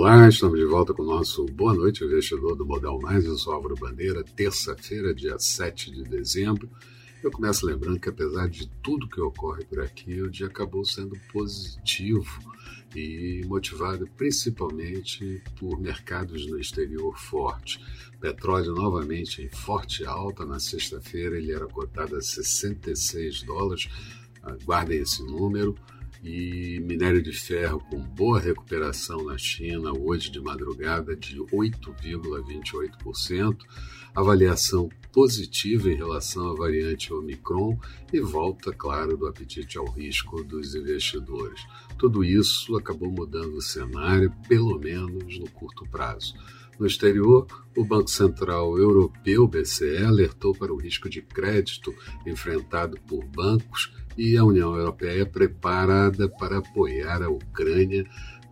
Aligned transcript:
Olá, 0.00 0.28
estamos 0.28 0.56
de 0.56 0.64
volta 0.64 0.94
com 0.94 1.02
o 1.02 1.06
nosso 1.06 1.44
Boa 1.46 1.74
Noite, 1.74 2.04
investidor 2.04 2.54
do 2.54 2.64
Modal 2.64 3.00
Mais. 3.00 3.24
Eu 3.24 3.36
sou 3.36 3.52
Álvaro 3.52 3.74
Bandeira, 3.74 4.22
terça-feira, 4.22 5.12
dia 5.12 5.36
7 5.36 5.90
de 5.90 6.04
dezembro. 6.04 6.70
Eu 7.20 7.32
começo 7.32 7.66
lembrando 7.66 7.98
que, 7.98 8.08
apesar 8.08 8.48
de 8.48 8.68
tudo 8.80 9.08
que 9.08 9.20
ocorre 9.20 9.64
por 9.64 9.80
aqui, 9.80 10.22
o 10.22 10.30
dia 10.30 10.46
acabou 10.46 10.84
sendo 10.84 11.18
positivo 11.32 12.40
e 12.94 13.42
motivado 13.46 14.08
principalmente 14.16 15.42
por 15.58 15.80
mercados 15.80 16.46
no 16.46 16.60
exterior 16.60 17.18
forte. 17.18 17.84
Petróleo 18.20 18.76
novamente 18.76 19.42
em 19.42 19.48
forte 19.48 20.06
alta. 20.06 20.46
Na 20.46 20.60
sexta-feira, 20.60 21.36
ele 21.36 21.50
era 21.50 21.66
cotado 21.66 22.14
a 22.14 22.22
66 22.22 23.42
dólares. 23.42 23.88
Guardem 24.64 25.00
esse 25.00 25.24
número 25.24 25.74
e 26.22 26.78
minério 26.80 27.22
de 27.22 27.32
ferro 27.32 27.80
com 27.90 28.00
boa 28.00 28.40
recuperação 28.40 29.24
na 29.24 29.38
China, 29.38 29.92
hoje 29.92 30.30
de 30.30 30.40
madrugada, 30.40 31.16
de 31.16 31.38
8,28%, 31.38 33.56
avaliação 34.14 34.88
positiva 35.12 35.90
em 35.90 35.96
relação 35.96 36.50
à 36.50 36.54
variante 36.54 37.12
Omicron 37.12 37.78
e 38.12 38.20
volta, 38.20 38.72
claro, 38.72 39.16
do 39.16 39.26
apetite 39.26 39.78
ao 39.78 39.86
risco 39.86 40.42
dos 40.42 40.74
investidores. 40.74 41.60
Tudo 41.96 42.24
isso 42.24 42.76
acabou 42.76 43.10
mudando 43.10 43.56
o 43.56 43.62
cenário, 43.62 44.30
pelo 44.48 44.78
menos 44.78 45.38
no 45.38 45.48
curto 45.50 45.86
prazo. 45.88 46.34
No 46.78 46.86
exterior, 46.86 47.46
o 47.76 47.84
Banco 47.84 48.08
Central 48.08 48.78
Europeu, 48.78 49.48
BCE, 49.48 50.04
alertou 50.04 50.54
para 50.54 50.72
o 50.72 50.76
risco 50.76 51.08
de 51.10 51.20
crédito 51.20 51.92
enfrentado 52.24 52.98
por 53.08 53.24
bancos 53.24 53.92
e 54.16 54.36
a 54.36 54.44
União 54.44 54.76
Europeia 54.76 55.26
preparada 55.26 56.28
para 56.28 56.58
apoiar 56.58 57.22
a 57.22 57.28
Ucrânia 57.28 58.06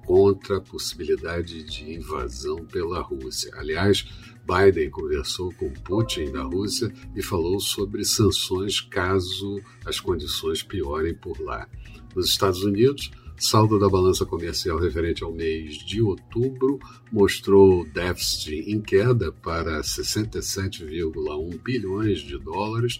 contra 0.04 0.58
a 0.58 0.60
possibilidade 0.60 1.64
de 1.64 1.94
invasão 1.94 2.64
pela 2.64 3.00
Rússia. 3.00 3.52
Aliás, 3.56 4.06
Biden 4.46 4.90
conversou 4.90 5.52
com 5.54 5.72
Putin 5.72 6.30
da 6.30 6.42
Rússia 6.42 6.92
e 7.14 7.22
falou 7.22 7.58
sobre 7.58 8.04
sanções 8.04 8.80
caso 8.80 9.60
as 9.84 9.98
condições 9.98 10.62
piorem 10.62 11.14
por 11.14 11.40
lá. 11.40 11.68
Nos 12.14 12.28
Estados 12.28 12.62
Unidos, 12.62 13.10
Saldo 13.38 13.78
da 13.78 13.88
balança 13.88 14.24
comercial 14.24 14.78
referente 14.78 15.22
ao 15.22 15.30
mês 15.30 15.74
de 15.74 16.00
outubro 16.00 16.78
mostrou 17.12 17.84
déficit 17.84 18.70
em 18.70 18.80
queda 18.80 19.30
para 19.30 19.82
67,1 19.82 21.62
bilhões 21.62 22.20
de 22.20 22.38
dólares, 22.38 22.98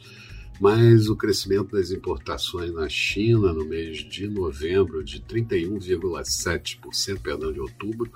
mas 0.60 1.08
o 1.08 1.16
crescimento 1.16 1.72
das 1.72 1.90
importações 1.90 2.70
na 2.72 2.86
China 2.86 3.52
no 3.52 3.64
mês 3.64 3.98
de 3.98 4.28
novembro 4.28 5.02
de 5.02 5.20
31,7%, 5.20 7.18
perdão, 7.22 7.50
de 7.50 7.60
outubro, 7.60 8.12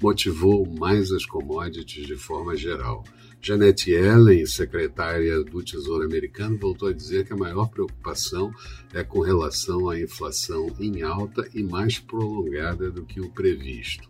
motivou 0.00 0.66
mais 0.66 1.12
as 1.12 1.26
commodities 1.26 2.06
de 2.06 2.16
forma 2.16 2.56
geral. 2.56 3.04
Janet 3.40 3.90
Yellen, 3.90 4.44
secretária 4.46 5.42
do 5.44 5.62
Tesouro 5.62 6.04
americano, 6.04 6.58
voltou 6.58 6.88
a 6.88 6.92
dizer 6.92 7.26
que 7.26 7.32
a 7.32 7.36
maior 7.36 7.68
preocupação 7.68 8.52
é 8.92 9.02
com 9.04 9.20
relação 9.20 9.88
à 9.88 9.98
inflação 9.98 10.74
em 10.80 11.02
alta 11.02 11.48
e 11.54 11.62
mais 11.62 11.98
prolongada 11.98 12.90
do 12.90 13.04
que 13.04 13.20
o 13.20 13.30
previsto. 13.30 14.08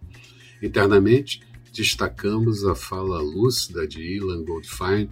Internamente, 0.62 1.40
destacamos 1.72 2.64
a 2.64 2.74
fala 2.74 3.20
lúcida 3.20 3.86
de 3.86 4.02
Ilan 4.02 4.44
Goldfein, 4.44 5.08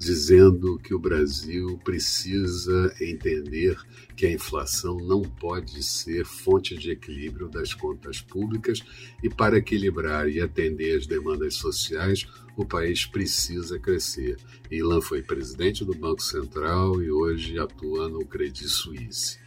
dizendo 0.00 0.78
que 0.78 0.94
o 0.94 0.98
Brasil 0.98 1.78
precisa 1.84 2.90
entender 2.98 3.76
que 4.16 4.24
a 4.24 4.32
inflação 4.32 4.96
não 4.96 5.20
pode 5.20 5.82
ser 5.82 6.24
fonte 6.24 6.74
de 6.74 6.90
equilíbrio 6.90 7.50
das 7.50 7.74
contas 7.74 8.18
públicas 8.18 8.82
e, 9.22 9.28
para 9.28 9.58
equilibrar 9.58 10.26
e 10.26 10.40
atender 10.40 10.96
as 10.96 11.06
demandas 11.06 11.56
sociais, 11.56 12.26
o 12.56 12.64
país 12.64 13.04
precisa 13.04 13.78
crescer. 13.78 14.38
Ilan 14.70 15.02
foi 15.02 15.22
presidente 15.22 15.84
do 15.84 15.94
Banco 15.94 16.22
Central 16.22 17.02
e 17.02 17.10
hoje 17.10 17.58
atua 17.58 18.08
no 18.08 18.24
Credit 18.24 18.70
Suisse. 18.70 19.38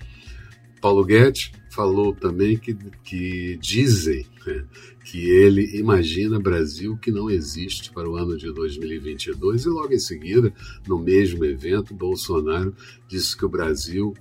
Paulo 0.84 1.06
Guedes 1.06 1.50
falou 1.70 2.14
também 2.14 2.58
que, 2.58 2.74
que 3.06 3.58
dizem 3.62 4.28
né, 4.46 4.66
que 5.06 5.30
ele 5.30 5.80
imagina 5.80 6.38
Brasil 6.38 6.98
que 6.98 7.10
não 7.10 7.30
existe 7.30 7.90
para 7.90 8.10
o 8.10 8.18
ano 8.18 8.38
de 8.38 8.52
2022 8.52 9.64
e 9.64 9.70
logo 9.70 9.94
em 9.94 9.98
seguida, 9.98 10.54
no 10.86 11.00
mesmo 11.00 11.46
evento, 11.46 11.94
Bolsonaro 11.94 12.76
disse 13.08 13.38
que 13.38 13.46
o 13.46 13.50
Brasil 13.50 14.14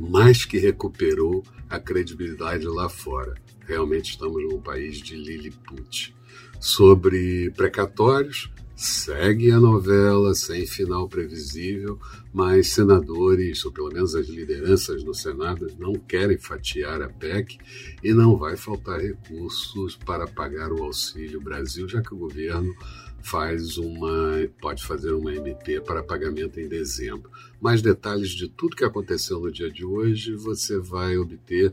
mais 0.00 0.46
que 0.46 0.56
recuperou 0.56 1.44
a 1.68 1.78
credibilidade 1.78 2.66
lá 2.66 2.88
fora. 2.88 3.34
Realmente 3.66 4.12
estamos 4.12 4.42
num 4.42 4.62
país 4.62 4.96
de 4.96 5.16
Lilliput. 5.16 6.16
Sobre 6.58 7.50
precatórios, 7.50 8.50
Segue 8.86 9.50
a 9.50 9.58
novela 9.58 10.34
sem 10.34 10.66
final 10.66 11.08
previsível, 11.08 11.98
mas 12.34 12.74
senadores, 12.74 13.64
ou 13.64 13.72
pelo 13.72 13.88
menos 13.88 14.14
as 14.14 14.28
lideranças 14.28 15.02
no 15.02 15.14
Senado, 15.14 15.68
não 15.78 15.94
querem 15.94 16.36
fatiar 16.36 17.00
a 17.00 17.08
PEC 17.08 17.56
e 18.02 18.12
não 18.12 18.36
vai 18.36 18.58
faltar 18.58 19.00
recursos 19.00 19.96
para 19.96 20.26
pagar 20.26 20.70
o 20.70 20.84
Auxílio 20.84 21.40
Brasil, 21.40 21.88
já 21.88 22.02
que 22.02 22.12
o 22.12 22.18
governo 22.18 22.76
faz 23.22 23.78
uma 23.78 24.46
pode 24.60 24.84
fazer 24.84 25.12
uma 25.12 25.34
MP 25.34 25.80
para 25.80 26.02
pagamento 26.02 26.60
em 26.60 26.68
dezembro. 26.68 27.30
Mais 27.58 27.80
detalhes 27.80 28.32
de 28.32 28.50
tudo 28.50 28.76
que 28.76 28.84
aconteceu 28.84 29.40
no 29.40 29.50
dia 29.50 29.70
de 29.70 29.82
hoje 29.82 30.34
você 30.34 30.78
vai 30.78 31.16
obter 31.16 31.72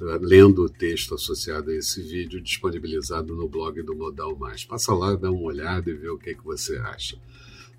lendo 0.00 0.64
o 0.64 0.68
texto 0.68 1.14
associado 1.14 1.70
a 1.70 1.74
esse 1.74 2.02
vídeo 2.02 2.40
disponibilizado 2.40 3.34
no 3.34 3.48
blog 3.48 3.82
do 3.82 3.94
Modal 3.94 4.36
Mais. 4.36 4.64
Passa 4.64 4.92
lá, 4.94 5.14
dá 5.14 5.30
uma 5.30 5.42
olhada 5.42 5.90
e 5.90 5.94
vê 5.94 6.08
o 6.08 6.18
que, 6.18 6.34
que 6.34 6.44
você 6.44 6.76
acha. 6.78 7.16